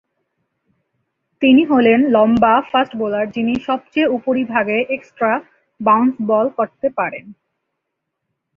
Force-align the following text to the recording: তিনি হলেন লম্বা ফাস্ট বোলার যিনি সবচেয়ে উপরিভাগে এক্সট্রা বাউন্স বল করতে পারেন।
তিনি 1.41 1.63
হলেন 1.65 1.99
লম্বা 2.09 2.53
ফাস্ট 2.71 2.93
বোলার 2.95 3.25
যিনি 3.31 3.53
সবচেয়ে 3.59 4.11
উপরিভাগে 4.17 4.77
এক্সট্রা 4.89 5.31
বাউন্স 5.79 6.13
বল 6.27 6.47
করতে 6.57 6.87
পারেন। 6.89 7.25